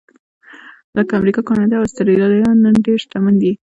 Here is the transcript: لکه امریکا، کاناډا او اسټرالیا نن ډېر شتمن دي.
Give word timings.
لکه 0.97 1.13
امریکا، 1.19 1.41
کاناډا 1.49 1.75
او 1.79 1.85
اسټرالیا 1.87 2.49
نن 2.63 2.75
ډېر 2.85 2.97
شتمن 3.03 3.33
دي. 3.41 3.51